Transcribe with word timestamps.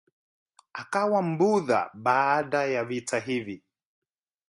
Akawa 0.73 1.21
Mbudha 1.21 1.89
baada 1.93 2.65
ya 2.65 2.83
vita 2.85 3.19
hivi. 3.19 3.63